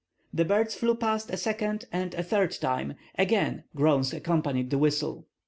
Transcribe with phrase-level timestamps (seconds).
[0.33, 5.27] The birds flew past a second and a third time; again groans accompanied the whistle.